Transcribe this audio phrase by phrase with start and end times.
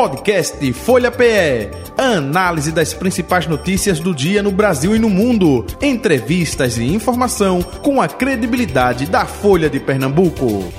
[0.00, 1.68] Podcast Folha PE.
[1.98, 5.66] Análise das principais notícias do dia no Brasil e no mundo.
[5.78, 10.72] Entrevistas e informação com a credibilidade da Folha de Pernambuco.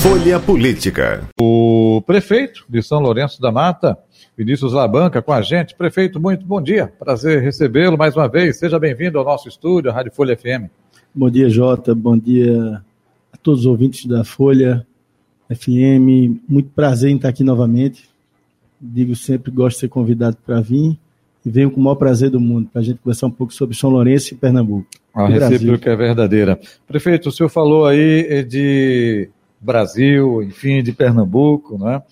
[0.00, 1.28] Folha Política.
[1.40, 3.96] O prefeito de São Lourenço da Mata,
[4.36, 5.76] Vinícius Labanca, com a gente.
[5.76, 6.92] Prefeito, muito bom dia.
[6.98, 8.58] Prazer recebê-lo mais uma vez.
[8.58, 10.79] Seja bem-vindo ao nosso estúdio, a Rádio Folha FM.
[11.12, 11.92] Bom dia, Jota.
[11.92, 12.82] Bom dia
[13.32, 14.86] a todos os ouvintes da Folha
[15.52, 16.38] FM.
[16.48, 18.08] Muito prazer em estar aqui novamente.
[18.80, 20.96] Digo sempre, gosto de ser convidado para vir
[21.44, 23.76] e venho com o maior prazer do mundo para a gente conversar um pouco sobre
[23.76, 24.86] São Lourenço e Pernambuco.
[25.12, 26.60] A recíproca é verdadeira.
[26.86, 29.28] Prefeito, o senhor falou aí de
[29.60, 32.02] Brasil, enfim, de Pernambuco, né?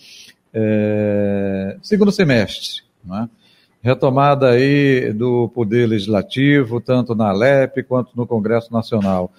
[0.52, 3.28] É, segundo semestre, né?
[3.82, 9.32] Retomada aí do poder legislativo, tanto na Alep quanto no Congresso Nacional.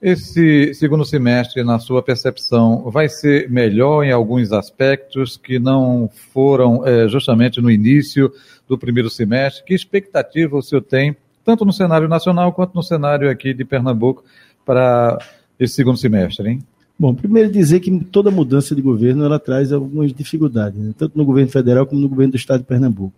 [0.00, 6.84] Esse segundo semestre, na sua percepção, vai ser melhor em alguns aspectos que não foram
[6.84, 8.32] é, justamente no início
[8.66, 9.62] do primeiro semestre?
[9.64, 14.24] Que expectativa o senhor tem, tanto no cenário nacional quanto no cenário aqui de Pernambuco,
[14.64, 15.18] para
[15.58, 16.58] esse segundo semestre, hein?
[16.98, 20.92] Bom, primeiro dizer que toda mudança de governo ela traz algumas dificuldades, né?
[20.96, 23.14] tanto no governo federal como no governo do estado de Pernambuco.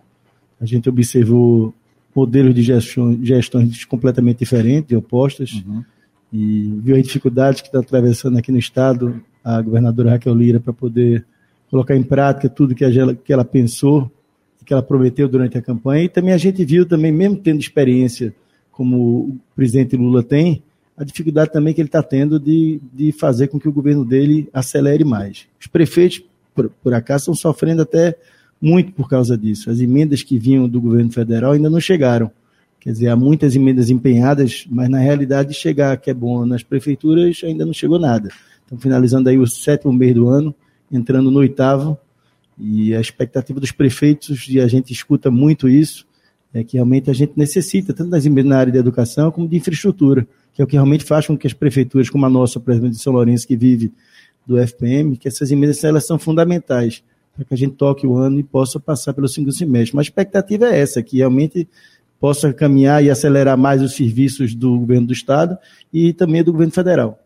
[0.64, 1.74] A gente observou
[2.16, 5.84] modelos de gestão, gestões completamente diferentes, opostas, uhum.
[6.32, 10.72] e viu as dificuldades que está atravessando aqui no estado a governadora Raquel Lira para
[10.72, 11.22] poder
[11.70, 14.10] colocar em prática tudo que, ela, que ela pensou,
[14.64, 16.04] que ela prometeu durante a campanha.
[16.04, 18.34] E também a gente viu também, mesmo tendo experiência
[18.72, 20.62] como o presidente Lula tem,
[20.96, 24.48] a dificuldade também que ele está tendo de, de fazer com que o governo dele
[24.50, 25.46] acelere mais.
[25.60, 28.16] Os prefeitos, por, por acaso, estão sofrendo até
[28.64, 29.70] muito por causa disso.
[29.70, 32.30] As emendas que vinham do governo federal ainda não chegaram.
[32.80, 37.40] Quer dizer, há muitas emendas empenhadas, mas na realidade chegar que é bom nas prefeituras
[37.44, 38.30] ainda não chegou nada.
[38.62, 40.54] Estão finalizando aí o sétimo mês do ano,
[40.90, 41.98] entrando no oitavo,
[42.58, 46.06] e a expectativa dos prefeitos, e a gente escuta muito isso,
[46.52, 49.56] é que realmente a gente necessita, tanto das emendas na área de educação como de
[49.56, 52.70] infraestrutura que é o que realmente faz com que as prefeituras, como a nossa, por
[52.70, 53.92] exemplo, de São Lourenço, que vive
[54.46, 57.02] do FPM, que essas emendas elas são fundamentais
[57.34, 59.96] para que a gente toque o ano e possa passar pelo segundo semestre.
[59.96, 61.68] Mas a expectativa é essa, que realmente
[62.20, 65.58] possa caminhar e acelerar mais os serviços do governo do Estado
[65.92, 67.18] e também do governo federal.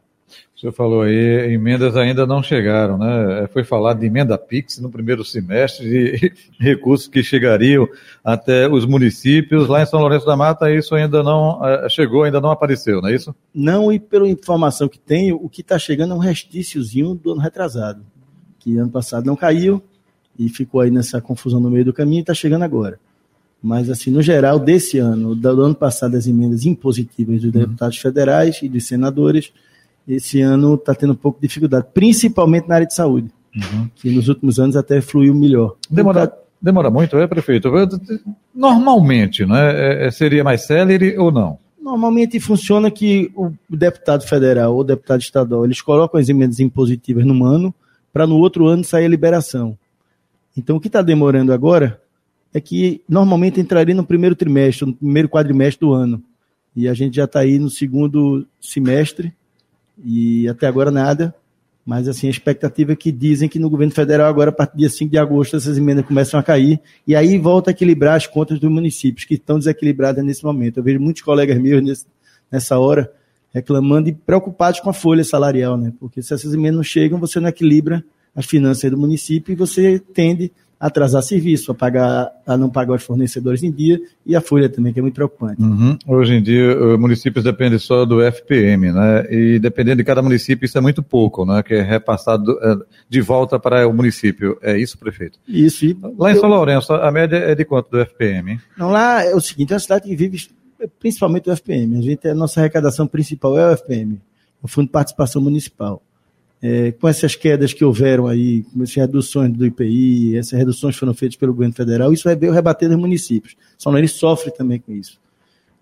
[0.55, 3.45] O senhor falou aí, emendas ainda não chegaram, né?
[3.45, 7.89] É, foi falado de emenda PIX no primeiro semestre, de recursos que chegariam
[8.25, 9.69] até os municípios.
[9.69, 13.09] Lá em São Lourenço da Mata, isso ainda não é, chegou, ainda não apareceu, não
[13.09, 13.33] é isso?
[13.55, 17.41] Não, e pela informação que tenho, o que está chegando é um restíciozinho do ano
[17.41, 18.05] retrasado,
[18.59, 19.81] que ano passado não caiu
[20.39, 22.99] e ficou aí nessa confusão no meio do caminho e está chegando agora.
[23.63, 27.61] Mas, assim, no geral, desse ano, do ano passado, as emendas impositivas dos uhum.
[27.61, 29.53] deputados federais e dos senadores
[30.09, 33.91] esse ano está tendo um pouco de dificuldade, principalmente na área de saúde, uhum.
[33.95, 35.77] que nos últimos anos até fluiu melhor.
[35.91, 37.71] Demora, demora muito, é, prefeito?
[38.55, 41.59] Normalmente, né, é, seria mais célere ou não?
[41.81, 47.45] Normalmente funciona que o deputado federal ou deputado estadual, eles colocam as emendas impositivas num
[47.45, 47.75] ano,
[48.13, 49.77] para no outro ano sair a liberação.
[50.59, 52.03] Então, o que está demorando agora
[52.53, 56.21] é que normalmente entraria no primeiro trimestre, no primeiro quadrimestre do ano.
[56.75, 59.33] E a gente já está aí no segundo semestre,
[60.05, 61.33] e até agora nada.
[61.87, 64.79] Mas assim, a expectativa é que dizem que no governo federal, agora, a partir do
[64.81, 68.27] dia 5 de agosto, essas emendas começam a cair, e aí volta a equilibrar as
[68.27, 70.79] contas dos municípios, que estão desequilibradas nesse momento.
[70.79, 72.07] Eu vejo muitos colegas meus nesse,
[72.51, 73.13] nessa hora
[73.55, 75.93] reclamando e preocupados com a folha salarial, né?
[76.01, 78.05] Porque se essas emendas não chegam, você não equilibra
[78.35, 83.03] as finanças do município e você tende atrasar serviço, a, pagar, a não pagar os
[83.03, 85.61] fornecedores em dia e a folha também, que é muito preocupante.
[85.61, 85.99] Uhum.
[86.07, 89.27] Hoje em dia, os municípios dependem só do FPM, né?
[89.29, 91.63] E dependendo de cada município, isso é muito pouco, né?
[91.63, 92.77] Que é repassado é,
[93.09, 94.57] de volta para o município.
[94.63, 95.39] É isso, prefeito?
[95.49, 95.85] Isso.
[95.85, 98.61] E lá em São Lourenço, a média é de quanto do FPM?
[98.77, 100.39] Não, lá é o seguinte, é uma cidade que vive
[101.01, 101.99] principalmente do FPM.
[101.99, 104.21] A gente, a nossa arrecadação principal é o FPM,
[104.63, 106.01] o Fundo de Participação Municipal
[106.61, 111.15] é, com essas quedas que houveram aí, com essas reduções do IPI, essas reduções foram
[111.15, 113.57] feitas pelo governo federal, isso vai ver o rebater dos municípios.
[113.77, 115.19] São Lourenço sofre também com isso.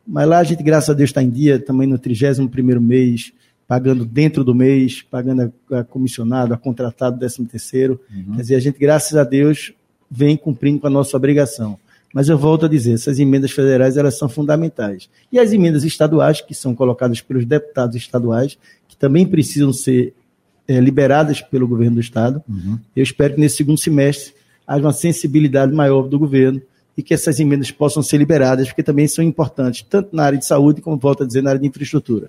[0.07, 3.33] Mas lá a gente, graças a Deus, está em dia, também no 31º mês,
[3.67, 8.01] pagando dentro do mês, pagando a, a comissionado, a contratado, 13 terceiro.
[8.15, 8.37] Uhum.
[8.37, 9.73] Quer dizer, a gente, graças a Deus,
[10.11, 11.79] vem cumprindo com a nossa obrigação.
[12.15, 15.11] Mas eu volto a dizer, essas emendas federais elas são fundamentais.
[15.33, 18.57] E as emendas estaduais, que são colocadas pelos deputados estaduais,
[18.87, 20.15] que também precisam ser
[20.69, 22.43] é, liberadas pelo governo do Estado.
[22.49, 22.79] Uhum.
[22.95, 24.35] Eu espero que nesse segundo semestre
[24.67, 26.61] haja uma sensibilidade maior do governo
[26.97, 30.47] e que essas emendas possam ser liberadas, porque também são importantes, tanto na área de
[30.47, 32.29] saúde, como volto a dizer, na área de infraestrutura.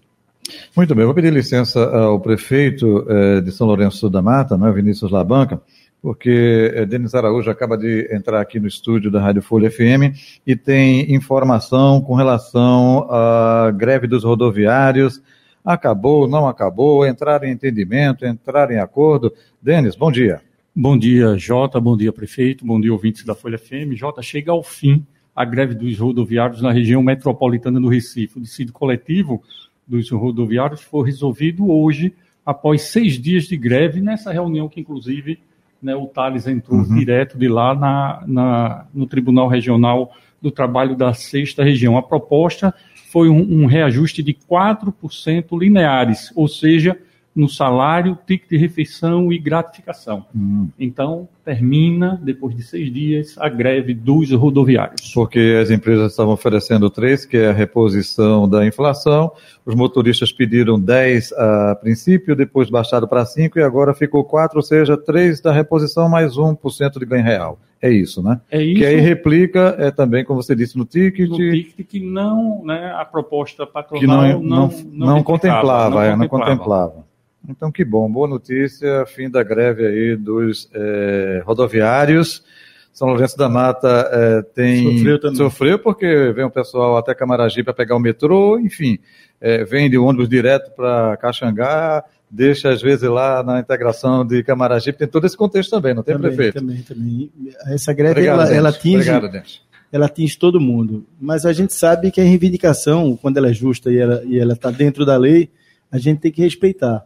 [0.75, 5.11] Muito bem, vou pedir licença ao prefeito eh, de São Lourenço da Mata, né, Vinícius
[5.11, 5.61] Labanca,
[6.01, 10.55] porque eh, Denis Araújo acaba de entrar aqui no estúdio da Rádio Folha FM e
[10.55, 15.21] tem informação com relação à greve dos rodoviários.
[15.67, 19.33] Acabou, não acabou, entrar em entendimento, entrar em acordo.
[19.61, 20.39] Denis, bom dia.
[20.73, 23.91] Bom dia, Jota, bom dia, prefeito, bom dia, ouvintes da Folha FM.
[23.91, 25.05] Jota, chega ao fim
[25.35, 28.37] a greve dos rodoviários na região metropolitana do Recife.
[28.37, 29.43] O dissídio coletivo
[29.85, 32.13] dos rodoviários foi resolvido hoje,
[32.45, 35.37] após seis dias de greve, nessa reunião que, inclusive,
[35.83, 36.95] né, o Thales entrou uhum.
[36.95, 41.97] direto de lá na, na, no Tribunal Regional do Trabalho da Sexta Região.
[41.97, 42.73] A proposta
[43.11, 46.97] foi um, um reajuste de 4% lineares, ou seja,
[47.37, 50.25] no salário, ticket de refeição e gratificação.
[50.35, 50.69] Hum.
[50.79, 55.13] Então, termina, depois de seis dias, a greve dos rodoviários.
[55.13, 59.31] Porque as empresas estavam oferecendo três, que é a reposição da inflação,
[59.63, 64.63] os motoristas pediram 10 a princípio, depois baixaram para 5 e agora ficou 4, ou
[64.63, 67.59] seja, 3 da reposição mais 1% de ganho real.
[67.81, 68.41] É isso, né?
[68.49, 68.79] É isso.
[68.79, 71.29] Que aí replica é, também, como você disse, no ticket.
[71.29, 76.01] No ticket que não, né, a proposta patronal que não, não, não, não contemplava, não,
[76.01, 77.05] é, não contemplava.
[77.47, 82.43] Então, que bom, boa notícia, fim da greve aí dos é, rodoviários.
[82.91, 85.35] São Lourenço da Mata é, tem sofreu, também.
[85.35, 88.97] sofreu porque vem o pessoal até Camaragibe para pegar o metrô, enfim,
[89.39, 94.97] é, vem de ônibus direto para Caxangá, deixa às vezes lá na integração de Camaragibe,
[94.97, 96.59] tem todo esse contexto também, não tem também, prefeito?
[96.59, 97.31] Também, também.
[97.65, 99.43] Essa greve Obrigado, ela, ela atinge, Obrigado,
[99.91, 103.91] ela atinge todo mundo, mas a gente sabe que a reivindicação, quando ela é justa
[103.91, 105.49] e ela e ela está dentro da lei,
[105.91, 107.05] a gente tem que respeitar.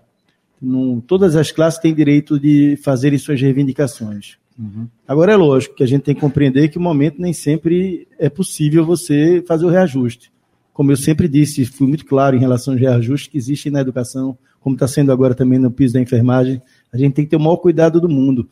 [0.62, 4.38] Não, todas as classes têm direito de fazerem suas reivindicações.
[4.57, 4.88] Uhum.
[5.07, 8.29] Agora é lógico que a gente tem que compreender que o momento nem sempre é
[8.29, 10.31] possível você fazer o reajuste.
[10.73, 14.38] Como eu sempre disse, fui muito claro em relação aos reajustes que existem na educação,
[14.61, 16.61] como está sendo agora também no piso da enfermagem.
[16.93, 18.49] A gente tem que ter o maior cuidado do mundo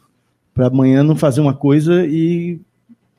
[0.54, 2.60] para amanhã não fazer uma coisa e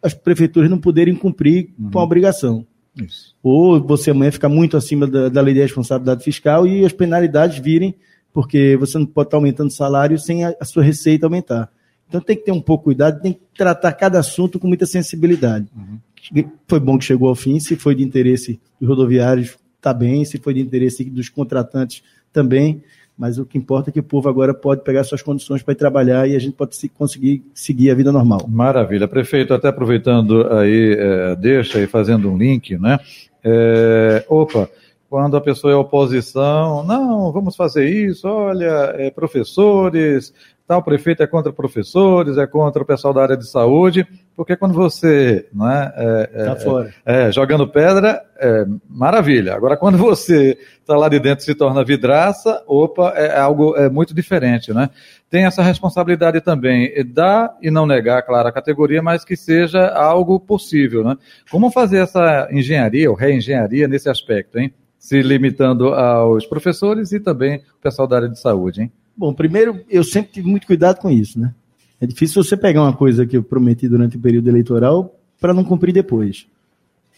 [0.02, 1.90] as prefeituras não poderem cumprir uhum.
[1.90, 2.66] com a obrigação.
[2.96, 3.34] Isso.
[3.42, 7.58] Ou você amanhã ficar muito acima da, da lei de responsabilidade fiscal e as penalidades
[7.58, 7.94] virem
[8.32, 11.70] porque você não pode estar aumentando o salário sem a, a sua receita aumentar.
[12.08, 14.86] Então tem que ter um pouco de cuidado, tem que tratar cada assunto com muita
[14.86, 15.66] sensibilidade.
[15.74, 16.50] Uhum.
[16.66, 20.38] Foi bom que chegou ao fim, se foi de interesse dos rodoviários, está bem, se
[20.38, 22.02] foi de interesse dos contratantes,
[22.32, 22.82] também.
[23.16, 25.76] Mas o que importa é que o povo agora pode pegar suas condições para ir
[25.76, 28.46] trabalhar e a gente pode conseguir seguir a vida normal.
[28.48, 29.06] Maravilha.
[29.06, 32.98] Prefeito, até aproveitando aí, é, deixa e fazendo um link, né?
[33.44, 34.70] É, opa,
[35.10, 40.32] quando a pessoa é oposição, não, vamos fazer isso, olha, é, professores,
[40.70, 44.06] tal prefeito é contra professores, é contra o pessoal da área de saúde,
[44.36, 46.94] porque quando você não é, é, é tá fora.
[47.04, 49.52] é jogando pedra, é maravilha.
[49.52, 53.90] Agora, quando você está lá de dentro e se torna vidraça, opa, é algo é
[53.90, 54.90] muito diferente, né?
[55.28, 60.38] Tem essa responsabilidade também, dar e não negar, claro, a categoria, mas que seja algo
[60.38, 61.16] possível, né?
[61.50, 64.72] Como fazer essa engenharia ou reengenharia nesse aspecto, hein?
[64.96, 68.92] se limitando aos professores e também o pessoal da área de saúde, hein?
[69.20, 71.54] Bom, primeiro, eu sempre tive muito cuidado com isso, né?
[72.00, 75.62] É difícil você pegar uma coisa que eu prometi durante o período eleitoral para não
[75.62, 76.46] cumprir depois.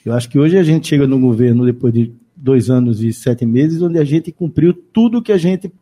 [0.04, 3.46] Eu acho que hoje a gente chega no governo depois de dois anos e sete
[3.46, 5.72] meses, onde a gente cumpriu tudo que a gente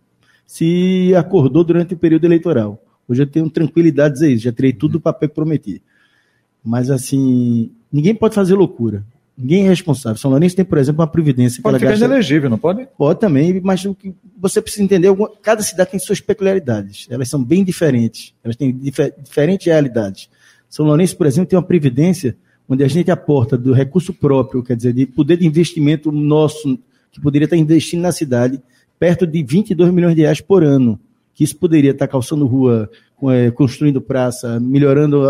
[0.45, 2.85] se acordou durante o período eleitoral.
[3.09, 5.80] Hoje eu tenho tranquilidade de dizer isso, já tirei tudo do papel que prometi.
[6.62, 9.06] Mas, assim, ninguém pode fazer loucura.
[9.40, 10.18] Ninguém é responsável.
[10.18, 11.62] São Lourenço tem, por exemplo, uma previdência.
[11.62, 12.04] Pode ficar gasta...
[12.04, 12.87] inelegível, não pode?
[12.99, 15.09] Pode também, mas o que você precisa entender,
[15.40, 17.06] cada cidade tem suas peculiaridades.
[17.09, 18.35] Elas são bem diferentes.
[18.44, 19.14] Elas têm difer...
[19.18, 20.28] diferentes realidades.
[20.68, 22.37] São Lourenço, por exemplo, tem uma previdência
[22.68, 26.78] onde a gente aporta do recurso próprio, quer dizer, de poder de investimento nosso,
[27.11, 28.61] que poderia estar investindo na cidade,
[28.99, 31.00] perto de 22 milhões de reais por ano.
[31.35, 32.90] Que isso poderia estar calçando rua,
[33.55, 35.23] construindo praça, melhorando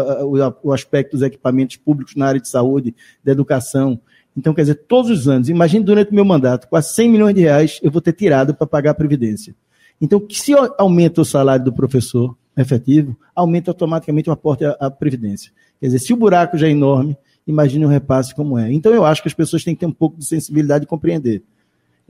[0.63, 2.95] o aspecto dos equipamentos públicos na área de saúde,
[3.25, 4.01] da educação.
[4.37, 7.41] Então, quer dizer, todos os anos, imagine durante o meu mandato, quase 100 milhões de
[7.41, 9.55] reais eu vou ter tirado para pagar a Previdência.
[10.01, 15.53] Então, se aumenta o salário do professor efetivo, aumenta automaticamente o aporte à, à Previdência.
[15.81, 17.17] Quer dizer, se o buraco já é enorme,
[17.47, 18.73] imagine um repasse como é.
[18.73, 21.43] Então, eu acho que as pessoas têm que ter um pouco de sensibilidade e compreender.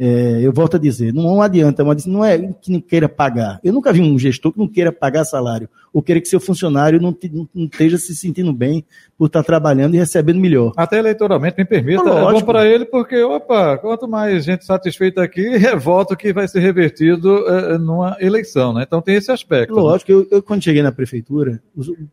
[0.02, 3.60] É, eu volto a dizer, não adianta, mas não é que não queira pagar.
[3.62, 6.98] Eu nunca vi um gestor que não queira pagar salário, ou queira que seu funcionário
[6.98, 8.82] não, te, não esteja se sentindo bem
[9.18, 10.72] por estar trabalhando e recebendo melhor.
[10.74, 15.46] Até eleitoralmente, me permita, é bom para ele, porque, opa, quanto mais gente satisfeita aqui,
[15.66, 18.84] é voto que vai ser revertido é, numa eleição, né?
[18.86, 19.74] Então tem esse aspecto.
[19.74, 19.82] Né?
[19.82, 20.16] Lógico, né?
[20.16, 21.62] eu, eu, quando cheguei na prefeitura,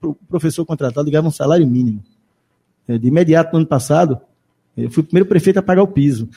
[0.03, 2.03] o professor contratado ganhava um salário mínimo.
[2.85, 4.19] É, de imediato, no ano passado,
[4.75, 6.27] eu fui o primeiro prefeito a pagar o piso.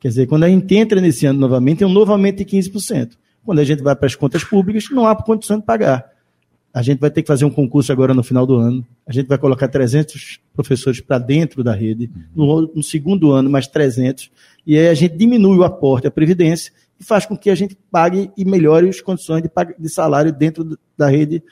[0.00, 3.10] Quer dizer, quando a gente entra nesse ano novamente, tem um novo aumento de 15%.
[3.44, 6.10] Quando a gente vai para as contas públicas, não há condição de pagar.
[6.72, 8.86] A gente vai ter que fazer um concurso agora no final do ano.
[9.06, 12.10] A gente vai colocar 300 professores para dentro da rede.
[12.34, 14.30] No, no, segundo ano, mais 300.
[14.66, 17.76] E aí a gente diminui o aporte à Previdência e faz com que a gente
[17.90, 21.42] pague e melhore as condições de, de salário dentro da rede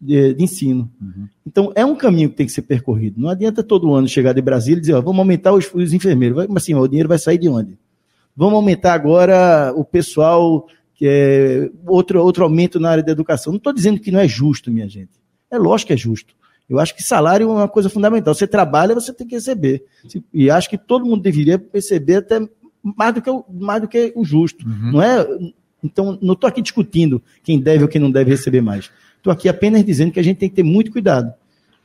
[0.00, 0.90] de, de ensino.
[1.00, 1.26] Uhum.
[1.46, 3.20] Então, é um caminho que tem que ser percorrido.
[3.20, 6.46] Não adianta todo ano chegar de Brasília e dizer, ó, vamos aumentar os, os enfermeiros.
[6.48, 7.78] Mas assim, ó, o dinheiro vai sair de onde?
[8.36, 13.52] Vamos aumentar agora o pessoal que é outro, outro aumento na área da educação.
[13.52, 15.12] Não estou dizendo que não é justo, minha gente.
[15.50, 16.34] É lógico que é justo.
[16.68, 18.34] Eu acho que salário é uma coisa fundamental.
[18.34, 19.84] Você trabalha, você tem que receber.
[20.32, 22.40] E acho que todo mundo deveria perceber até
[22.82, 24.66] mais do que o, mais do que o justo.
[24.66, 24.92] Uhum.
[24.92, 25.26] Não é?
[25.82, 28.90] Então, não estou aqui discutindo quem deve ou quem não deve receber mais.
[29.16, 31.32] Estou aqui apenas dizendo que a gente tem que ter muito cuidado.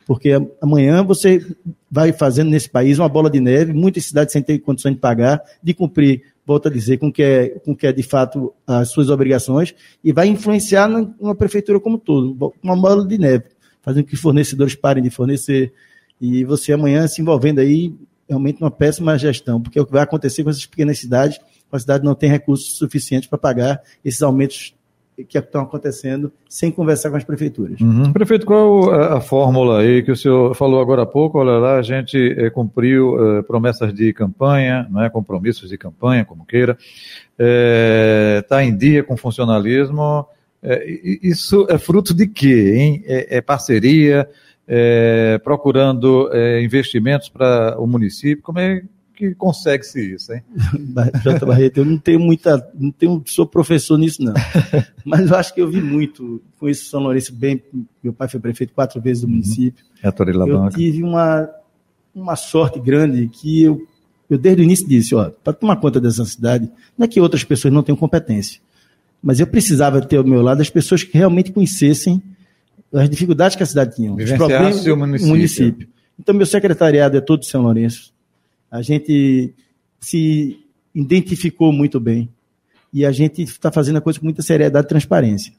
[0.08, 0.32] Porque
[0.62, 1.46] amanhã você
[1.90, 5.42] vai fazendo nesse país uma bola de neve, muitas cidades sem ter condições de pagar,
[5.62, 9.10] de cumprir volto a dizer, com que é, com que é de fato as suas
[9.10, 13.46] obrigações e vai influenciar na prefeitura como um todo, uma bola de neve,
[13.82, 15.74] fazendo que fornecedores parem de fornecer.
[16.20, 17.96] E você amanhã se envolvendo aí
[18.28, 21.40] realmente uma péssima gestão, porque é o que vai acontecer com essas pequenas cidades,
[21.72, 24.76] a cidade não tem recursos suficientes para pagar esses aumentos
[25.28, 27.80] que estão acontecendo sem conversar com as prefeituras.
[27.80, 28.12] Uhum.
[28.12, 31.40] Prefeito, qual a, a, fórmula aí que o senhor falou agora há pouco?
[31.40, 36.46] Olha lá, a gente é, cumpriu é, promessas de campanha, é, compromissos de campanha, como
[36.46, 36.78] queira,
[38.40, 40.26] está em dia com funcionalismo.
[41.22, 42.74] isso é fruto de quê?
[42.78, 43.04] Hein?
[43.06, 44.30] É, é parceria,
[45.44, 46.30] procurando
[46.64, 48.44] investimentos para o município?
[48.44, 48.84] Como é
[49.22, 50.42] que consegue-se isso, hein?
[51.24, 54.34] Jota Barreto, eu não tenho muita, não tenho, sou professor nisso não,
[55.06, 57.62] mas eu acho que eu vi muito, conheço São Lourenço bem,
[58.04, 59.34] meu pai foi prefeito quatro vezes do uhum.
[59.34, 60.14] município, é a
[60.48, 61.48] eu tive uma,
[62.16, 63.88] uma sorte grande que eu,
[64.28, 67.44] eu desde o início disse, ó, para tomar conta dessa cidade, não é que outras
[67.44, 68.60] pessoas não tenham competência,
[69.22, 72.24] mas eu precisava ter ao meu lado as pessoas que realmente conhecessem
[72.92, 75.30] as dificuldades que a cidade tinha, os problemas do município.
[75.30, 75.88] município.
[76.20, 78.11] Então, meu secretariado é todo de São Lourenço.
[78.72, 79.54] A gente
[80.00, 80.58] se
[80.96, 82.30] identificou muito bem
[82.94, 85.54] e a gente está fazendo a coisa com muita seriedade e transparência.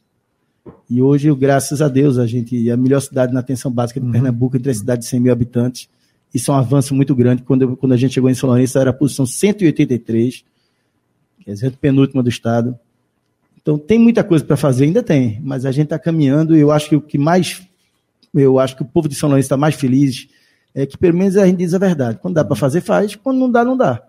[0.88, 4.06] E hoje, graças a Deus, a gente é a melhor cidade na atenção básica de
[4.06, 4.12] uhum.
[4.12, 5.88] Pernambuco, entre as cidades de 100 mil habitantes.
[6.32, 7.42] Isso é um avanço muito grande.
[7.42, 10.44] Quando, quando a gente chegou em São Lourenço, era a posição 183,
[11.44, 12.78] quer dizer, penúltima do estado.
[13.60, 16.70] Então, tem muita coisa para fazer, ainda tem, mas a gente está caminhando e eu
[16.70, 17.62] acho que o que mais,
[18.34, 20.28] eu acho que o povo de São Lourenço está mais feliz
[20.74, 22.18] é que pelo menos a gente diz a verdade.
[22.20, 23.14] Quando dá para fazer, faz.
[23.14, 24.02] Quando não dá, não dá.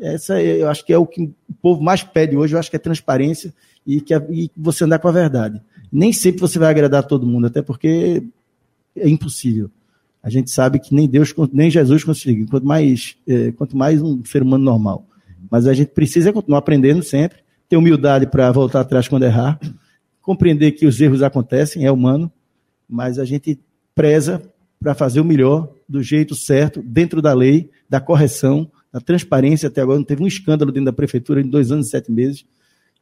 [0.00, 2.70] Essa é, eu acho que é o que o povo mais pede hoje, eu acho
[2.70, 3.52] que é transparência
[3.86, 5.60] e que e você andar com a verdade.
[5.90, 8.22] Nem sempre você vai agradar todo mundo, até porque
[8.96, 9.70] é impossível.
[10.22, 14.24] A gente sabe que nem Deus, nem Jesus consegue, quanto mais, é, quanto mais um
[14.24, 15.06] ser humano normal.
[15.50, 19.58] Mas a gente precisa continuar aprendendo sempre, ter humildade para voltar atrás quando errar,
[20.20, 22.30] compreender que os erros acontecem, é humano,
[22.88, 23.58] mas a gente
[23.94, 24.42] preza
[24.80, 29.68] para fazer o melhor, do jeito certo, dentro da lei, da correção, da transparência.
[29.68, 32.44] Até agora não teve um escândalo dentro da prefeitura em dois anos e sete meses.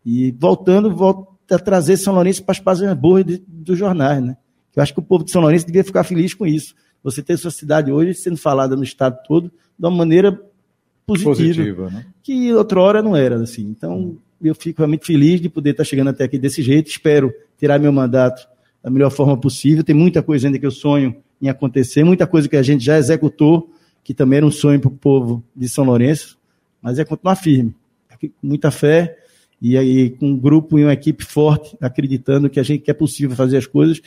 [0.05, 4.37] E voltando, volta a trazer São Lourenço para as páginas boas dos jornais, né?
[4.75, 6.75] Eu acho que o povo de São Lourenço devia ficar feliz com isso.
[7.03, 10.33] Você ter sua cidade hoje sendo falada no estado todo de uma maneira
[11.07, 12.07] positiva, positiva né?
[12.23, 13.63] que outra hora não era assim.
[13.63, 14.19] Então, hum.
[14.43, 16.91] eu fico realmente feliz de poder estar chegando até aqui desse jeito.
[16.91, 18.47] Espero tirar meu mandato
[18.83, 19.83] da melhor forma possível.
[19.83, 22.99] Tem muita coisa ainda que eu sonho em acontecer, muita coisa que a gente já
[22.99, 23.71] executou,
[24.03, 26.39] que também era um sonho para o povo de São Lourenço,
[26.81, 27.75] mas é continuar firme,
[28.21, 29.17] com muita fé
[29.61, 32.95] e aí com um grupo e uma equipe forte, acreditando que a gente que é
[32.95, 34.01] possível fazer as coisas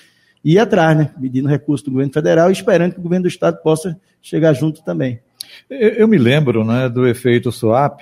[0.43, 1.11] e ir atrás, né?
[1.19, 4.83] Pedindo recurso do governo federal e esperando que o governo do estado possa chegar junto
[4.83, 5.19] também.
[5.69, 8.01] Eu, me lembro, né, do efeito SWAP,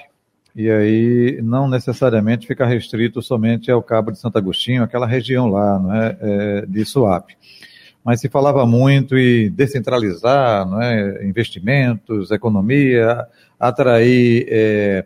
[0.55, 5.79] e aí não necessariamente fica restrito somente ao Cabo de Santo Agostinho, aquela região lá,
[5.79, 7.31] não é, é de SWAP
[8.07, 13.27] mas se falava muito em descentralizar não é, investimentos, economia,
[13.59, 15.05] atrair é,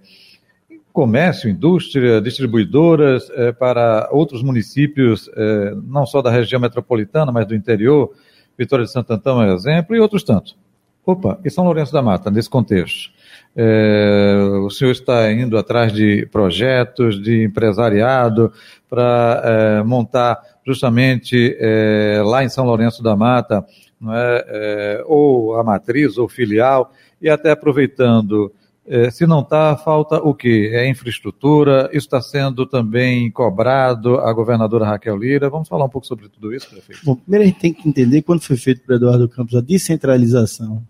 [0.94, 7.56] comércio, indústria, distribuidoras é, para outros municípios, é, não só da região metropolitana, mas do
[7.56, 8.12] interior.
[8.56, 10.56] Vitória de Santo Antão é exemplo, e outros tantos.
[11.04, 13.10] Opa, e São Lourenço da Mata, nesse contexto?
[13.56, 18.54] É, o senhor está indo atrás de projetos, de empresariado,
[18.88, 23.66] para é, montar justamente é, lá em São Lourenço da Mata,
[24.00, 26.92] não é, é ou a matriz ou filial,
[27.22, 28.52] e até aproveitando,
[28.88, 30.72] é, se não está, falta o quê?
[30.74, 35.50] É infraestrutura, isso está sendo também cobrado a governadora Raquel Lira.
[35.50, 37.02] Vamos falar um pouco sobre tudo isso, prefeito?
[37.04, 40.84] Bom, primeiro a gente tem que entender quando foi feito para Eduardo Campos a descentralização,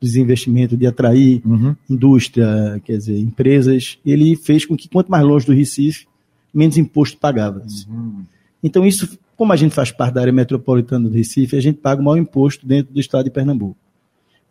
[0.00, 1.76] desinvestimento, de atrair uhum.
[1.88, 6.06] indústria, quer dizer, empresas, ele fez com que quanto mais longe do Recife,
[6.52, 7.62] menos imposto pagava.
[7.88, 8.24] Uhum.
[8.62, 12.00] Então isso, como a gente faz parte da área metropolitana do Recife, a gente paga
[12.00, 13.76] o maior imposto dentro do estado de Pernambuco.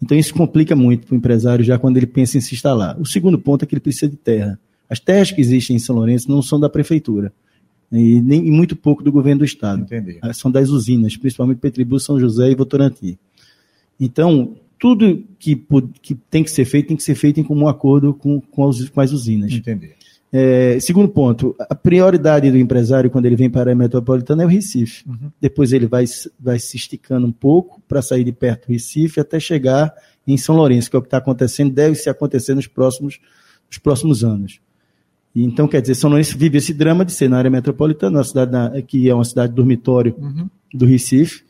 [0.02, 3.00] Então isso complica muito para o empresário já quando ele pensa em se instalar.
[3.00, 4.60] O segundo ponto é que ele precisa de terra.
[4.90, 7.32] As terras que existem em São Lourenço não são da prefeitura
[7.92, 9.84] e nem e muito pouco do governo do estado.
[9.84, 10.18] Entendi.
[10.22, 13.18] Ah, são das usinas, principalmente Petribu, São José e Votorantim.
[14.00, 15.62] Então, tudo que,
[16.02, 18.88] que tem que ser feito tem que ser feito em comum acordo com, com, as,
[18.90, 19.52] com as usinas.
[19.52, 19.92] Entendi.
[20.34, 24.50] É, segundo ponto, a prioridade do empresário quando ele vem para a metropolitana é o
[24.50, 25.04] Recife.
[25.08, 25.30] Uhum.
[25.42, 26.06] Depois ele vai,
[26.40, 29.94] vai se esticando um pouco para sair de perto do Recife até chegar
[30.26, 33.20] em São Lourenço, que é o que está acontecendo, deve se acontecer nos próximos,
[33.68, 34.62] nos próximos anos.
[35.36, 38.24] E, então, quer dizer, São Lourenço vive esse drama de ser na área metropolitana, uma
[38.24, 40.50] cidade que é uma cidade dormitório uhum.
[40.74, 41.44] do Recife,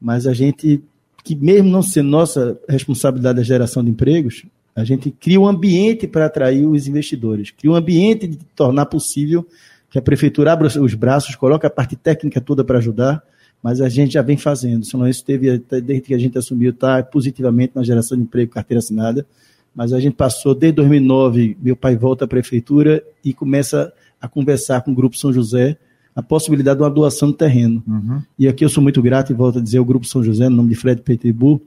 [0.00, 0.80] mas a gente,
[1.24, 4.44] que mesmo não sendo nossa responsabilidade da geração de empregos,
[4.80, 9.46] a gente cria um ambiente para atrair os investidores, cria um ambiente de tornar possível
[9.90, 13.22] que a prefeitura abra os braços, coloque a parte técnica toda para ajudar,
[13.62, 14.86] mas a gente já vem fazendo.
[14.86, 18.78] São Lourenço teve, desde que a gente assumiu, está positivamente na geração de emprego, carteira
[18.78, 19.26] assinada,
[19.74, 24.82] mas a gente passou, desde 2009, meu pai volta à prefeitura e começa a conversar
[24.82, 25.76] com o Grupo São José
[26.14, 27.82] a possibilidade de uma doação de terreno.
[27.86, 28.20] Uhum.
[28.38, 30.56] E aqui eu sou muito grato e volto a dizer o Grupo São José, no
[30.56, 31.60] nome de Fred Petribu,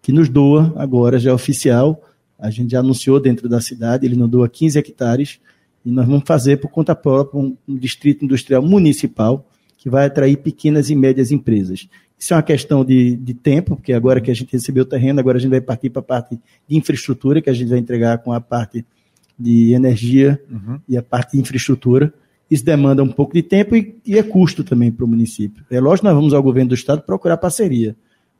[0.00, 2.00] que nos doa agora, já é oficial,
[2.38, 5.40] a gente já anunciou dentro da cidade, ele nos doa 15 hectares
[5.84, 10.36] e nós vamos fazer por conta própria um, um distrito industrial municipal que vai atrair
[10.36, 11.88] pequenas e médias empresas.
[12.18, 15.20] Isso é uma questão de, de tempo, porque agora que a gente recebeu o terreno,
[15.20, 18.18] agora a gente vai partir para a parte de infraestrutura, que a gente vai entregar
[18.18, 18.84] com a parte
[19.38, 20.80] de energia uhum.
[20.88, 22.12] e a parte de infraestrutura.
[22.50, 25.64] Isso demanda um pouco de tempo e, e é custo também para o município.
[25.70, 27.94] É lógico que nós vamos ao governo do estado procurar parceria,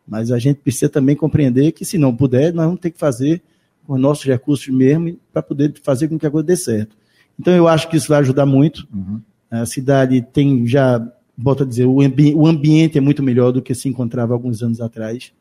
[0.07, 3.41] mas a gente precisa também compreender que se não puder, nós vamos ter que fazer
[3.89, 6.95] os nossos recursos mesmo para poder fazer com que a coisa dê certo.
[7.41, 8.87] Então eu acho que isso vai ajudar muito.
[8.95, 9.21] Uhum.
[9.51, 11.01] A cidade tem já,
[11.37, 14.63] volto a dizer, o, ambi o ambiente é muito melhor do que se encontrava alguns
[14.63, 15.33] anos atrás.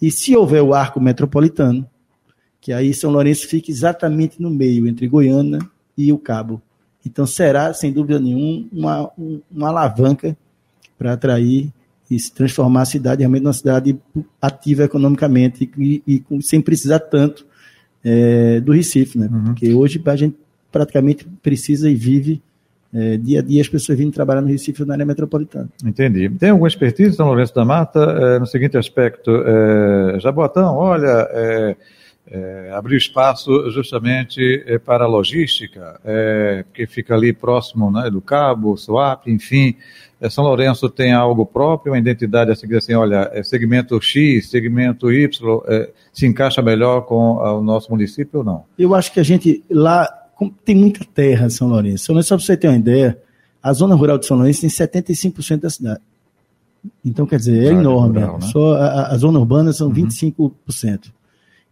[0.00, 1.86] E se houver o arco metropolitano,
[2.60, 5.58] que aí São Lourenço fica exatamente no meio, entre Goiânia
[5.96, 6.62] e o Cabo.
[7.04, 9.10] Então será, sem dúvida nenhuma, uma,
[9.50, 10.34] uma alavanca
[10.96, 11.70] para atrair
[12.10, 13.98] e se transformar a cidade realmente numa cidade
[14.40, 17.46] ativa economicamente e, e, e sem precisar tanto
[18.04, 19.28] é, do Recife, né?
[19.32, 19.44] Uhum.
[19.44, 20.36] Porque hoje a gente
[20.70, 22.42] praticamente precisa e vive
[22.92, 25.68] é, dia a dia as pessoas vindo trabalhar no Recife na área metropolitana.
[25.84, 26.28] Entendi.
[26.30, 31.76] Tem alguma expertise, São Lourenço da Mata, é, no seguinte aspecto, é, Jaboatão, olha,
[32.30, 38.20] é, abriu espaço justamente é, para a logística, é, que fica ali próximo né, do
[38.20, 39.76] Cabo, Suape, enfim.
[40.20, 44.48] É, São Lourenço tem algo próprio, uma identidade a seguir assim, olha, é segmento X,
[44.48, 48.64] segmento Y, é, se encaixa melhor com o nosso município ou não?
[48.78, 50.08] Eu acho que a gente lá
[50.64, 52.04] tem muita terra em São Lourenço.
[52.04, 53.18] São Lourenço, só para você ter uma ideia,
[53.62, 56.00] a zona rural de São Lourenço tem 75% da cidade.
[57.04, 58.20] Então, quer dizer, é enorme.
[58.20, 58.46] Rural, né?
[58.46, 59.94] Só a, a, zona urbana são uhum.
[59.94, 61.12] 25%.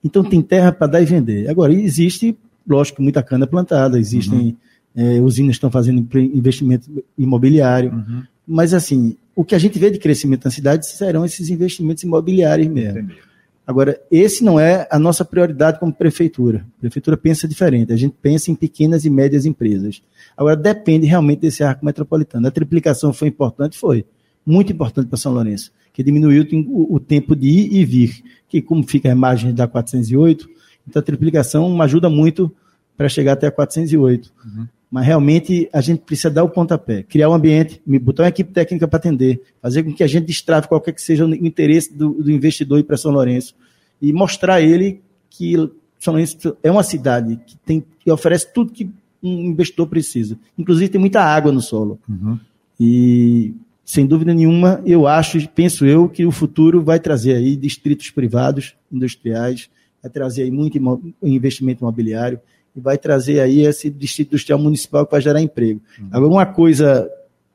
[0.05, 1.49] Então tem terra para dar e vender.
[1.49, 2.37] Agora, existe,
[2.67, 4.57] lógico, muita cana plantada, existem
[4.97, 5.17] uhum.
[5.17, 7.93] é, usinas que estão fazendo investimento imobiliário.
[7.93, 8.23] Uhum.
[8.47, 12.69] Mas, assim, o que a gente vê de crescimento na cidade serão esses investimentos imobiliários
[12.69, 12.99] mesmo.
[12.99, 13.33] Entendi.
[13.65, 16.67] Agora, esse não é a nossa prioridade como prefeitura.
[16.79, 17.93] A prefeitura pensa diferente.
[17.93, 20.03] A gente pensa em pequenas e médias empresas.
[20.37, 22.47] Agora, depende realmente desse arco metropolitano.
[22.47, 23.79] A triplicação foi importante?
[23.79, 24.05] Foi.
[24.45, 28.83] Muito importante para São Lourenço que diminuiu o, tempo de ir e vir, que como
[28.83, 30.49] fica a margem da 408,
[30.89, 32.51] então a triplicação ajuda muito
[32.97, 34.33] para chegar até a 408.
[34.45, 34.67] Uhum.
[34.91, 38.89] Mas realmente a gente precisa dar o pontapé, criar um ambiente, botar uma equipe técnica
[38.89, 42.31] para atender, fazer com que a gente destrave qualquer que seja o interesse do, do
[42.31, 43.55] investidor ir para São Lourenço
[44.01, 45.01] e mostrar a ele
[45.31, 45.55] que
[45.99, 48.91] São Lourenço é uma cidade que, tem, que oferece tudo que
[49.23, 50.39] um investidor precisa.
[50.59, 51.99] Inclusive tem muita água no solo.
[52.09, 52.39] Uhum.
[52.79, 58.11] E sem dúvida nenhuma, eu acho, penso eu, que o futuro vai trazer aí distritos
[58.11, 59.69] privados, industriais,
[60.03, 60.79] vai trazer aí muito
[61.23, 62.41] investimento imobiliário
[62.75, 65.81] e vai trazer aí esse distrito industrial municipal que vai gerar emprego.
[65.99, 66.09] Uhum.
[66.11, 67.11] Agora, uma coisa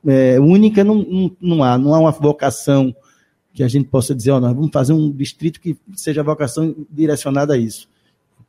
[0.06, 2.94] é, única não, não, não, há, não há uma vocação
[3.52, 7.54] que a gente possa dizer, ó, nós vamos fazer um distrito que seja vocação direcionada
[7.54, 7.88] a isso.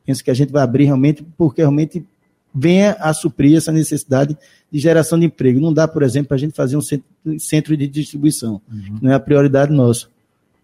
[0.05, 2.05] Penso que a gente vai abrir realmente, porque realmente
[2.53, 4.37] venha a suprir essa necessidade
[4.71, 5.59] de geração de emprego.
[5.59, 8.61] Não dá, por exemplo, para a gente fazer um centro de distribuição.
[8.71, 8.99] Uhum.
[9.01, 10.07] Não é a prioridade nossa.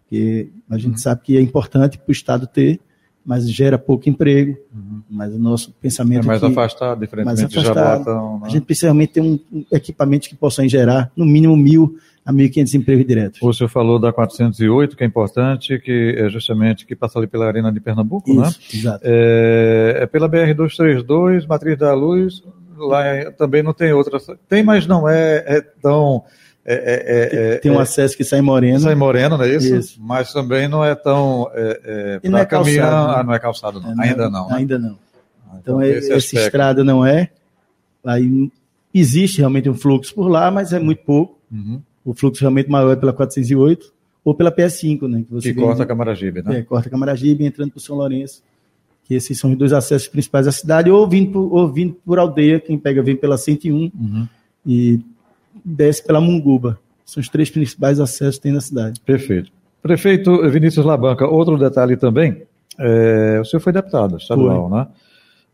[0.02, 0.98] Porque a gente uhum.
[0.98, 2.80] sabe que é importante para o Estado ter,
[3.24, 4.56] mas gera pouco emprego.
[4.72, 5.02] Uhum.
[5.10, 7.74] Mas o nosso pensamento é mais aqui, afastado, diferentemente mais afastado.
[7.74, 8.38] de Jabotão.
[8.40, 8.46] Né?
[8.46, 12.32] A gente precisa realmente ter um, um equipamento que possam gerar no mínimo mil a
[12.32, 13.40] 1.500 empregos diretos.
[13.40, 17.46] O senhor falou da 408, que é importante, que é justamente que passa ali pela
[17.46, 18.50] Arena de Pernambuco, Isso, né?
[18.74, 19.00] Exato.
[19.04, 22.42] É, é pela BR-232, Matriz da Luz,
[22.76, 24.18] lá também não tem outra.
[24.48, 26.24] Tem, mas não é, é tão
[26.68, 28.80] é, é, é, tem um é, acesso que sai moreno.
[28.80, 29.72] Sai moreno, não é isso?
[29.72, 30.02] isso.
[30.02, 31.48] Mas também não é tão.
[31.54, 33.06] É, é, não é caminhão, calçado.
[33.06, 33.14] Né?
[33.16, 34.02] Ah, não é calçado, não.
[34.02, 34.48] ainda não.
[34.48, 34.56] Né?
[34.56, 34.98] Ainda não.
[35.48, 37.30] Ah, então, então essa estrada não é.
[38.04, 38.50] Aí
[38.92, 41.38] existe realmente um fluxo por lá, mas é muito pouco.
[41.52, 41.80] Uhum.
[42.06, 43.92] O fluxo realmente maior é pela 408
[44.24, 45.24] ou pela PS5, né?
[45.28, 46.58] Que, que corta a Camaragibe, né?
[46.58, 48.42] É, corta a Camaragibe entrando para o São Lourenço.
[49.04, 52.18] Que esses são os dois acessos principais da cidade, ou vindo por, ou vindo por
[52.18, 54.28] aldeia, quem pega vem pela 101 uhum.
[54.64, 55.00] e
[55.64, 56.78] desce pela Munguba.
[57.04, 59.00] São os três principais acessos que tem na cidade.
[59.00, 59.50] Perfeito.
[59.82, 62.42] Prefeito Vinícius Labanca, outro detalhe também,
[62.78, 64.78] é, o senhor foi deputado estadual, foi.
[64.78, 64.86] né?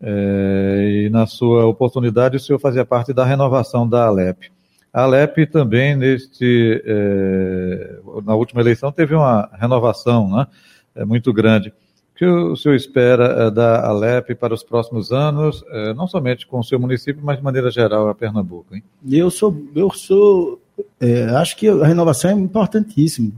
[0.05, 4.51] É, e na sua oportunidade o senhor fazia parte da renovação da Alep.
[4.93, 10.47] A Alep também, neste, é, na última eleição, teve uma renovação né,
[10.95, 11.73] é, muito grande
[12.15, 15.65] que o senhor espera é, da Alep para os próximos anos,
[15.97, 18.77] não somente com o seu município, mas de maneira geral a Pernambuco?
[18.77, 18.83] Hein?
[19.11, 20.61] Eu sou, eu sou,
[21.37, 23.33] acho que a renovação é importantíssima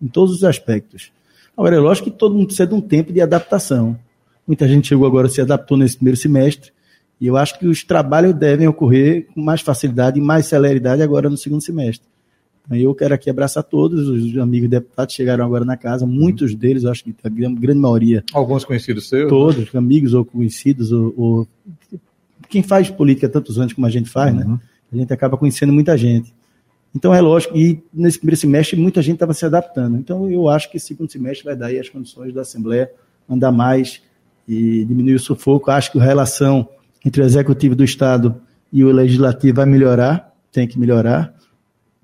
[0.00, 1.12] em todos os aspectos.
[1.54, 3.98] Agora, é lógico que todo mundo precisa de um tempo de adaptação.
[4.46, 6.72] Muita gente chegou agora, se adaptou nesse primeiro semestre,
[7.20, 11.28] e eu acho que os trabalhos devem ocorrer com mais facilidade e mais celeridade agora
[11.28, 12.08] no segundo semestre.
[12.70, 16.84] Eu quero aqui abraçar todos os amigos deputados que chegaram agora na casa, muitos deles,
[16.84, 18.22] acho que a grande maioria.
[18.32, 19.28] Alguns conhecidos seus?
[19.28, 19.78] Todos, né?
[19.78, 21.48] amigos ou conhecidos, ou, ou,
[22.48, 24.44] quem faz política tantos anos como a gente faz, né?
[24.44, 24.52] uhum.
[24.52, 24.60] né?
[24.92, 26.32] A gente acaba conhecendo muita gente.
[26.94, 29.96] Então é lógico, e nesse primeiro semestre muita gente estava se adaptando.
[29.96, 32.90] Então eu acho que esse segundo semestre vai dar aí as condições da Assembleia
[33.28, 34.00] andar mais
[34.46, 35.70] e diminuir o sufoco.
[35.70, 36.68] Acho que a relação
[37.04, 38.40] entre o Executivo do Estado
[38.72, 41.34] e o Legislativo vai melhorar, tem que melhorar.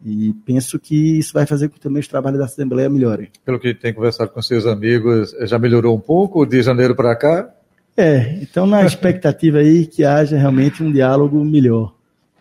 [0.04, 3.28] E penso que isso vai fazer com que também os trabalhos da Assembleia melhorem.
[3.44, 7.50] Pelo que tem conversado com seus amigos, já melhorou um pouco de janeiro para cá?
[7.96, 11.94] É, então na expectativa aí que haja realmente um diálogo melhor.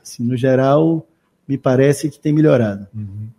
[0.04, 1.08] Assim, no geral,
[1.48, 2.86] me parece que tem melhorado.
[2.94, 3.30] Uhum.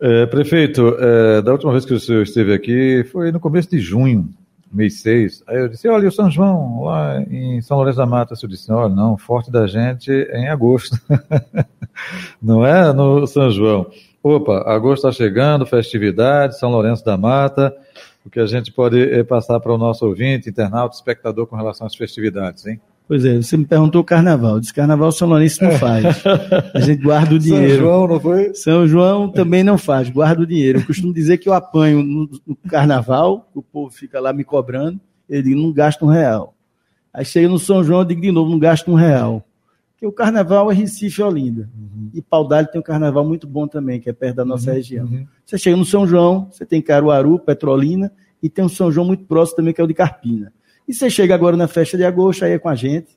[0.00, 3.78] É, prefeito, é, da última vez que o senhor esteve aqui foi no começo de
[3.78, 4.28] junho,
[4.72, 5.44] mês 6.
[5.46, 8.34] Aí eu disse, olha, o São João, lá em São Lourenço da Mata.
[8.40, 10.96] Eu disse, olha, não, forte da gente é em agosto.
[12.42, 13.90] não é no São João.
[14.22, 17.74] Opa, agosto está chegando, festividade, São Lourenço da Mata.
[18.24, 21.86] O que a gente pode é passar para o nosso ouvinte, internauta, espectador com relação
[21.86, 22.80] às festividades, hein?
[23.12, 24.58] Pois é, você me perguntou o carnaval.
[24.58, 26.24] Diz carnaval São Lourenço não faz.
[26.72, 27.74] A gente guarda o dinheiro.
[27.74, 28.54] São João não foi?
[28.54, 30.78] São João também não faz, guarda o dinheiro.
[30.78, 34.98] Eu costumo dizer que eu apanho no, no carnaval, o povo fica lá me cobrando,
[35.28, 36.54] digo, não gasta um real.
[37.12, 39.44] Aí chega no São João, eu digo de novo, não gasta um real.
[39.92, 41.68] Porque o carnaval é Recife e Olinda.
[41.76, 42.08] Uhum.
[42.14, 44.76] E Paudalho tem um carnaval muito bom também, que é perto da nossa uhum.
[44.76, 45.04] região.
[45.04, 45.26] Uhum.
[45.44, 48.10] Você chega no São João, você tem Caruaru, Petrolina,
[48.42, 50.50] e tem um São João muito próximo também, que é o de Carpina.
[50.86, 53.08] E você chega agora na festa de agosto, aí é com a gente.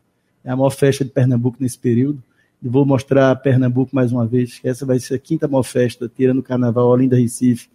[0.43, 2.21] É a maior festa de Pernambuco nesse período.
[2.61, 6.09] E vou mostrar Pernambuco mais uma vez, que essa vai ser a quinta maior festa,
[6.15, 7.67] tirando o Carnaval Olinda Recife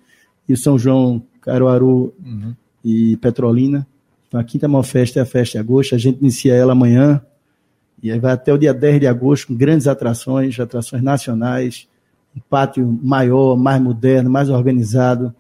[0.49, 2.55] e São João, Caruaru uhum.
[2.85, 3.87] e Petrolina.
[4.29, 5.95] Então, a quinta maior festa é a festa de agosto.
[5.95, 7.21] A gente inicia ela amanhã.
[8.03, 11.89] E aí vai até o dia 10 de agosto com grandes atrações, atrações nacionais,
[12.35, 15.35] um pátio maior, mais moderno, mais organizado,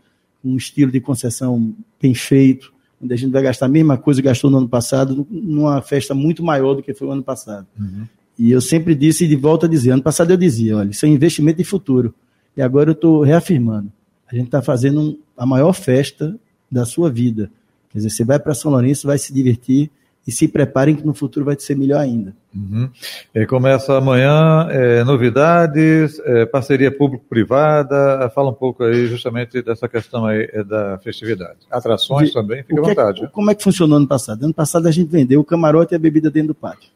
[0.44, 4.28] um estilo de concessão bem feito onde a gente vai gastar a mesma coisa que
[4.28, 7.66] gastou no ano passado, numa festa muito maior do que foi o ano passado.
[7.78, 8.06] Uhum.
[8.38, 11.04] E eu sempre disse, e de volta a dizer, ano passado eu dizia, olha, isso
[11.06, 12.14] é investimento de futuro.
[12.56, 13.90] E agora eu estou reafirmando.
[14.30, 16.38] A gente está fazendo a maior festa
[16.70, 17.50] da sua vida.
[17.90, 19.90] Quer dizer, você vai para São Lourenço, vai se divertir,
[20.30, 22.32] e se preparem que no futuro vai ser melhor ainda.
[22.54, 22.88] Uhum.
[23.34, 30.26] É, começa amanhã, é, novidades, é, parceria público-privada, fala um pouco aí justamente dessa questão
[30.26, 31.58] aí é, da festividade.
[31.68, 33.28] Atrações De, também, fica à é vontade.
[33.32, 34.44] como é que funcionou ano passado?
[34.44, 36.92] Ano passado a gente vendeu o camarote e a bebida dentro do pátio,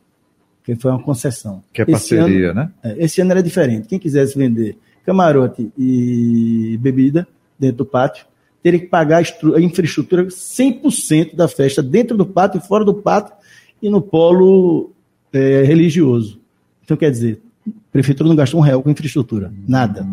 [0.62, 1.60] que foi uma concessão.
[1.72, 2.70] Que é parceria, ano, né?
[2.84, 3.88] É, esse ano era diferente.
[3.88, 7.26] Quem quisesse vender camarote e bebida
[7.58, 8.26] dentro do pátio,
[8.64, 13.34] teria que pagar a, infraestrutura 100% da festa, dentro do pátio e fora do pátio,
[13.82, 14.90] e no polo
[15.30, 16.40] é, religioso.
[16.82, 19.52] Então, quer dizer, a prefeitura não gastou um real com infraestrutura.
[19.68, 20.08] Nada.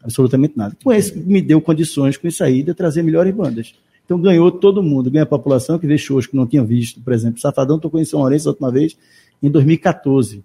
[0.00, 0.76] Absolutamente nada.
[0.84, 3.74] Com esse, me deu condições com isso aí de trazer melhores bandas.
[4.04, 7.00] Então ganhou todo mundo, ganha a população que vê shows que não tinha visto.
[7.00, 8.96] Por exemplo, Safadão tocou em São Lourenço a última vez
[9.42, 10.44] em 2014.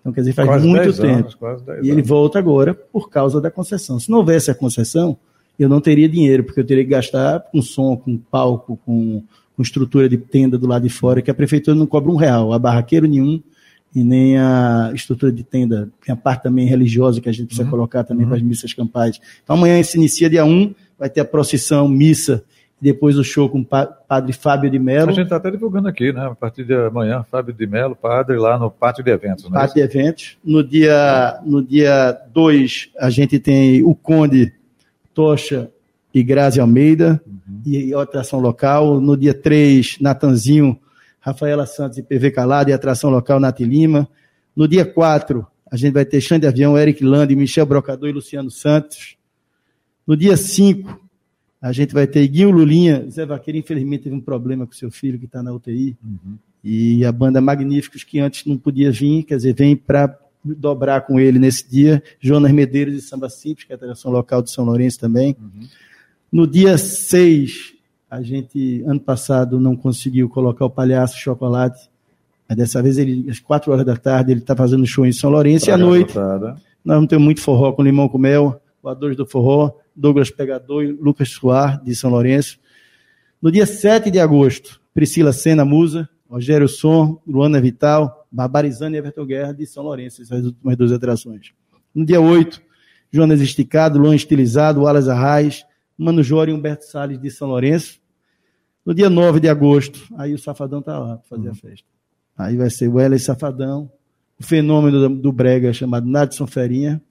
[0.00, 1.46] Então, quer dizer, faz quase muito tempo.
[1.46, 3.98] Anos, e ele volta agora por causa da concessão.
[3.98, 5.16] Se não houvesse a concessão,
[5.62, 9.22] eu não teria dinheiro, porque eu teria que gastar com som, com palco, com
[9.60, 12.54] com estrutura de tenda do lado de fora, que a prefeitura não cobra um real,
[12.54, 13.42] a barraqueiro nenhum,
[13.94, 15.90] e nem a estrutura de tenda.
[16.02, 17.70] Tem a parte também religiosa que a gente precisa uhum.
[17.70, 18.30] colocar também uhum.
[18.30, 19.20] para as missas campais.
[19.44, 22.42] Então amanhã se inicia dia 1, vai ter a procissão, missa,
[22.80, 25.10] depois o show com o padre Fábio de Mello.
[25.10, 26.24] A gente está até divulgando aqui, né?
[26.24, 29.44] A partir de amanhã, Fábio de Mello, padre, lá no pátio de eventos.
[29.44, 29.50] Né?
[29.50, 30.38] Pátio de eventos.
[30.42, 34.54] No dia 2, no dia dois, a gente tem o Conde
[35.14, 35.70] Tocha
[36.12, 37.62] e Grazi Almeida, uhum.
[37.64, 39.00] e atração local.
[39.00, 40.78] No dia 3, Natanzinho,
[41.20, 44.08] Rafaela Santos e PV Calado, e atração local, Nath Lima.
[44.54, 48.50] No dia 4, a gente vai ter Xande Avião, Eric Land, Michel Brocador e Luciano
[48.50, 49.16] Santos.
[50.06, 51.00] No dia 5,
[51.62, 53.08] a gente vai ter Guinho Lulinha.
[53.08, 55.96] Zé Vaqueiro, infelizmente, teve um problema com seu filho que está na UTI.
[56.02, 56.36] Uhum.
[56.64, 61.20] E a banda Magníficos, que antes não podia vir, quer dizer, vem para dobrar com
[61.20, 62.02] ele nesse dia.
[62.18, 65.36] Jonas Medeiros e Samba Simples, que é a atração local de São Lourenço também.
[65.40, 65.66] Uhum.
[66.32, 67.74] No dia 6,
[68.10, 71.90] a gente, ano passado, não conseguiu colocar o Palhaço Chocolate.
[72.48, 75.30] Mas dessa vez, ele, às 4 horas da tarde, ele está fazendo show em São
[75.30, 75.68] Lourenço.
[75.68, 79.72] E à noite, nós vamos ter muito forró com limão com mel, voadores do forró.
[79.94, 82.58] Douglas Pegador e Lucas Soar, de São Lourenço.
[83.42, 89.26] No dia 7 de agosto, Priscila Sena Musa, Rogério Som, Luana Vital, Barbarizana e Everton
[89.26, 91.52] Guerra, de São Lourenço, essas últimas duas atrações.
[91.94, 92.62] No dia 8,
[93.10, 95.64] Jonas Esticado, Luan Estilizado, Wallace Arraes,
[95.98, 98.00] Mano Jora e Humberto Salles, de São Lourenço.
[98.86, 101.52] No dia 9 de agosto, aí o Safadão tá lá para fazer uhum.
[101.52, 101.86] a festa.
[102.38, 103.90] Aí vai ser o Wesley Safadão,
[104.38, 107.02] o fenômeno do, do Brega chamado Nadson Ferinha,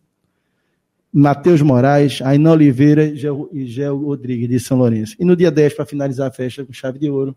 [1.12, 5.16] Matheus Moraes, Ainá Oliveira e Gel Rodrigues, de São Lourenço.
[5.20, 7.36] E no dia 10, para finalizar a festa com chave de ouro,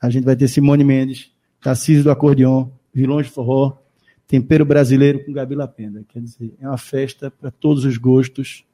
[0.00, 1.30] a gente vai ter Simone Mendes,
[1.60, 3.78] Tarcísio do Acordeon, Vilões de Forró,
[4.26, 6.02] Tempero Brasileiro com Gabi Lapenda.
[6.08, 8.64] Quer dizer, é uma festa para todos os gostos,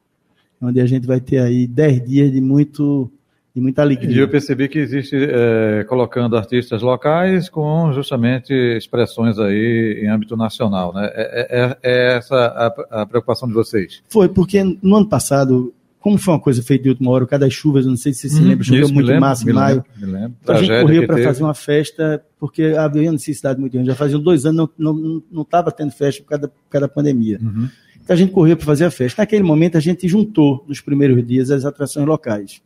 [0.61, 3.11] onde a gente vai ter aí 10 dias de muito
[3.53, 4.15] de muita alegria.
[4.15, 10.37] E eu percebi que existe é, colocando artistas locais com justamente expressões aí em âmbito
[10.37, 11.09] nacional, né?
[11.13, 14.01] É, é, é essa a, a, preocupação de vocês?
[14.07, 17.81] Foi, porque no ano passado, como foi uma coisa feita de última hora, cada chuva,
[17.81, 19.83] não sei se você se hum, lembra, choveu muito lembro, massa em maio.
[19.99, 20.37] Lembro.
[20.41, 23.87] Então a gente correu para fazer uma festa, porque havia necessidade muito grande.
[23.87, 27.37] Já faziam dois anos, não estava tendo festa por causa, por causa da pandemia.
[27.41, 27.67] Uhum.
[28.01, 29.21] Então a gente correu para fazer a festa.
[29.21, 32.61] Naquele momento a gente juntou, nos primeiros dias, as atrações locais.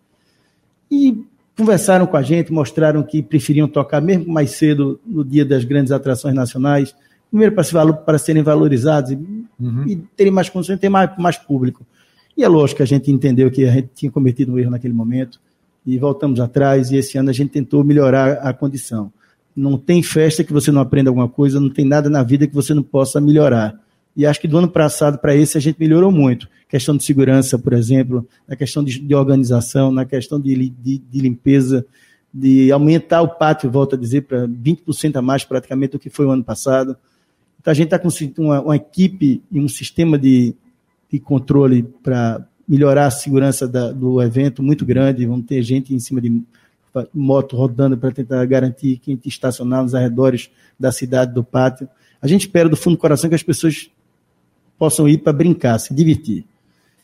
[0.91, 1.25] E
[1.57, 5.91] conversaram com a gente, mostraram que preferiam tocar mesmo mais cedo no dia das grandes
[5.91, 6.95] atrações nacionais,
[7.29, 7.73] primeiro para, se
[8.05, 9.15] para serem valorizados e,
[9.59, 9.87] uhum.
[9.87, 11.83] e terem mais condições, ter mais, mais público.
[12.35, 14.93] E é lógico que a gente entendeu que a gente tinha cometido um erro naquele
[14.93, 15.39] momento
[15.85, 19.11] e voltamos atrás e esse ano a gente tentou melhorar a condição.
[19.55, 22.55] Não tem festa que você não aprenda alguma coisa, não tem nada na vida que
[22.55, 23.79] você não possa melhorar.
[24.15, 26.47] E acho que do ano passado para esse a gente melhorou muito.
[26.67, 31.19] Questão de segurança, por exemplo, na questão de, de organização, na questão de, de, de,
[31.19, 31.85] limpeza,
[32.33, 36.25] de aumentar o pátio, volto a dizer, para 20% a mais praticamente do que foi
[36.25, 36.95] o ano passado.
[37.59, 40.55] Então a gente está com uma, uma, equipe e um sistema de,
[41.13, 45.27] de controle para melhorar a segurança da, do evento muito grande.
[45.27, 46.41] Vamos ter gente em cima de
[47.13, 50.49] moto rodando para tentar garantir quem estacionar nos arredores
[50.79, 51.87] da cidade, do pátio.
[52.19, 53.91] A gente espera do fundo do coração que as pessoas
[54.75, 56.45] possam ir para brincar, se divertir.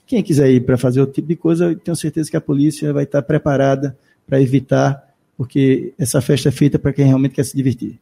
[0.07, 3.03] Quem quiser ir para fazer outro tipo de coisa, tenho certeza que a polícia vai
[3.03, 3.95] estar preparada
[4.25, 7.99] para evitar, porque essa festa é feita para quem realmente quer se divertir.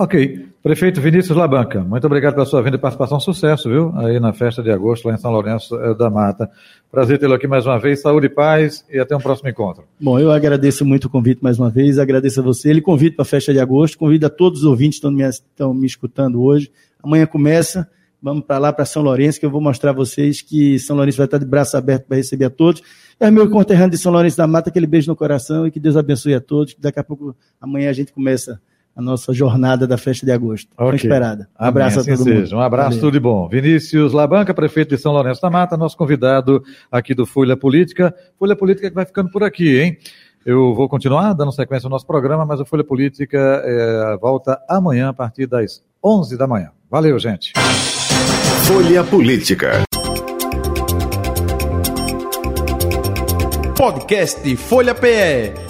[0.00, 0.48] Ok.
[0.62, 3.20] Prefeito Vinícius Labanca, muito obrigado pela sua vinda e participação.
[3.20, 3.92] Sucesso, viu?
[3.96, 6.50] Aí na festa de agosto, lá em São Lourenço eh, da Mata.
[6.90, 8.00] Prazer tê-lo aqui mais uma vez.
[8.00, 9.84] Saúde e paz e até um próximo encontro.
[10.00, 11.98] Bom, eu agradeço muito o convite mais uma vez.
[11.98, 12.70] Agradeço a você.
[12.70, 13.98] Ele convite para a festa de agosto.
[13.98, 16.72] Convido a todos os ouvintes que estão me, estão me escutando hoje.
[17.02, 17.86] Amanhã começa.
[18.22, 21.18] Vamos para lá, para São Lourenço, que eu vou mostrar a vocês que São Lourenço
[21.18, 22.82] vai estar de braço aberto para receber a todos.
[23.20, 25.94] É meu conterrâneo de São Lourenço da Mata, aquele beijo no coração e que Deus
[25.94, 26.74] abençoe a todos.
[26.78, 28.58] Daqui a pouco, amanhã a gente começa
[28.94, 30.68] a nossa jornada da festa de agosto.
[30.76, 30.96] Okay.
[30.96, 31.48] esperada.
[31.58, 32.40] Um abraço Amanhã, a todo assim mundo.
[32.40, 32.56] Seja.
[32.56, 33.00] Um abraço, Valeu.
[33.00, 33.48] tudo de bom.
[33.48, 38.14] Vinícius Labanca, prefeito de São Lourenço da Mata, nosso convidado aqui do Folha Política.
[38.38, 39.96] Folha Política que vai ficando por aqui, hein?
[40.44, 45.10] Eu vou continuar dando sequência ao nosso programa, mas o Folha Política é, volta amanhã
[45.10, 46.70] a partir das 11 da manhã.
[46.90, 47.52] Valeu, gente.
[48.66, 49.82] Folha Política.
[53.76, 55.69] Podcast Folha PE.